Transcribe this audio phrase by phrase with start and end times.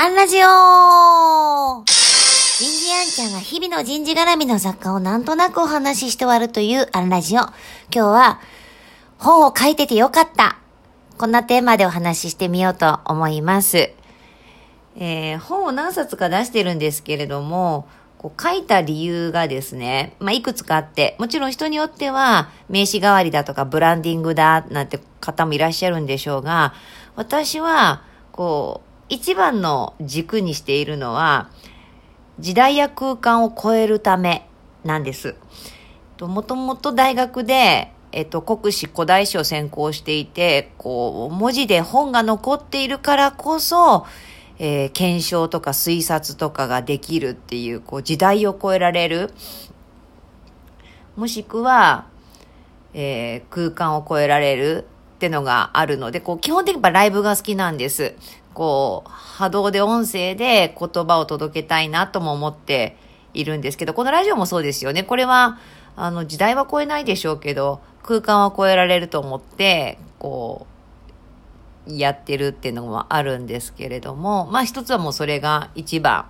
[0.00, 7.40] アンラジオ人事アンちゃんが日々の人事絡みの作家をなんとなくお話しして終わるというアンラジオ。
[7.40, 7.50] 今
[7.90, 8.40] 日は
[9.18, 10.56] 本を書いててよかった。
[11.18, 13.90] こんなテーマでお話ししてみようと思います。
[14.94, 17.88] えー、本を何冊か出してるんですけれども、
[18.18, 26.72] こう書いた理由がですね、まあ、いくつかあって、もちろん人によっては名刺代わりだとかブランディングだなんて方もいらっしゃるんでしょうが、
[27.16, 31.50] 私は、こう、一番の軸にしているのは、
[32.38, 34.48] 時代や空間を超えるため
[34.84, 35.34] なんです。
[36.20, 44.06] もともと大学で、えっと、国史古代史を専攻していて、こう、文字で本が残っているからこそ、
[44.58, 49.30] えー、検証とか推察とかができるっていう、こう、時代を超えられる。
[51.16, 52.06] もしくは、
[52.94, 54.86] えー、空間を超えられる
[55.18, 58.14] ってのがあるので、こう、基本的にはライブが好きなんです。
[58.54, 62.96] こう、波動で音声で言葉を届けたいなとも思って
[63.34, 65.02] いるんですけど、このラジオもそうですよね。
[65.02, 65.58] これは、
[65.96, 70.68] あの、時代は超えないでしょうけど、空間は超えられると思って、こ
[71.88, 76.26] う、やってるっていうのもあるんですけれども、まあ一つはもうそれが一番。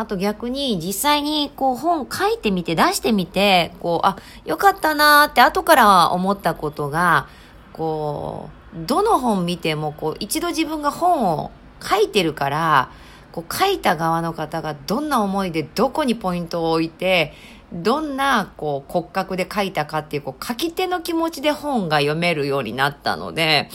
[0.00, 7.28] あと逆に実際にこう本書いてみて出してみて、こう、あ、よかったなーって後から思ったことが、
[7.74, 11.50] こう、どの本見てもこう一度自分が本を
[11.82, 12.90] 書いてるから、
[13.30, 17.34] こう書いた側の方がどんな思いでどこにポイントを置いて、
[17.70, 23.68] どんなこう骨格で書いたかっていうこう書き手の気持ちで本が読めるようになったので、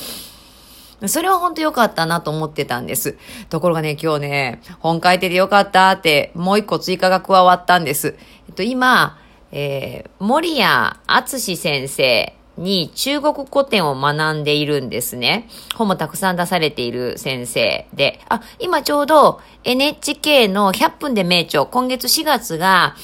[1.07, 3.17] それは本当良かったなと思ってたんです。
[3.49, 8.15] ところがね、今日ね、本書いてて良かったって、もう一個追加が加わったんです。
[8.47, 9.17] えっと、今、
[9.51, 15.47] えー、森谷敦先生に中国古典を学んでいるんですね。
[15.75, 18.19] 本もたくさん出されている先生で。
[18.29, 22.95] あ、今ちょうど NHK の100分で名著、今月4月が、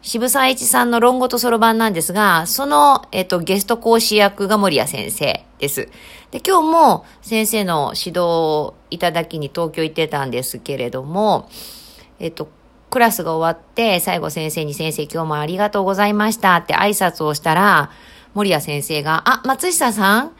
[0.00, 5.88] 渋沢栄一さんの論語とそろばんなんですが、その、えっと、ゲスト講師役が森谷先生です。
[6.30, 11.48] で、今日も先生の指導をいただきに東京行ってたんですけれども、
[12.20, 12.48] えっと、
[12.90, 17.90] クラスが終わって、最後先生に先生今日もありがとうございましたって挨拶をしたら、
[18.34, 20.32] 森谷先生が、あ、松下さん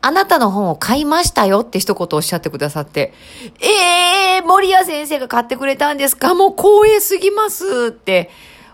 [0.00, 3.12] あなたの本を買いましたよって一言おっしゃってくださって、
[3.60, 6.34] ええー、森谷先生が買ってくれたんですか？
[6.34, 8.30] もう光栄すぎますって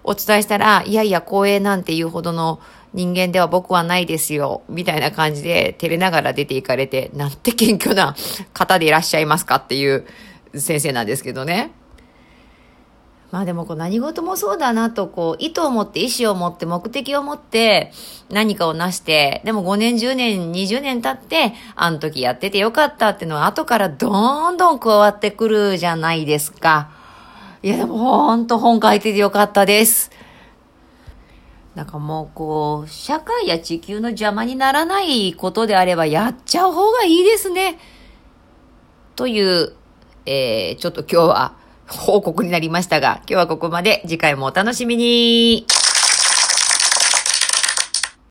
[0.09, 2.61] お伝えしたら、いやいや光栄なんていうほどの
[2.95, 8.17] 人間では僕はないですよ、みたいな感じで照れながら出て行かれて、なんて謙虚な
[8.55, 10.07] 方でいらっしゃいますかっていう
[10.55, 11.73] 先生なんですけどね。
[13.31, 17.93] まあでもこう何事もそうだなとこう意図を持って意思を持って目的を持って
[18.31, 26.97] 何かを成して、でも5年10年20年経ってあの時やっててよかったっていうのは後からどんどん加わってくるじゃないですか。
[27.63, 30.11] いやでもほんと本書いててよかったです。
[31.75, 37.79] なんかもうこう、社会や地球の邪魔にならないことであればやっちゃう方がいいですね。
[39.15, 39.75] という、
[40.27, 41.55] えー、ちょっと今日は
[41.87, 44.03] 報告になりましたが、今日はここまで。
[44.07, 45.67] 次回もお楽しみに。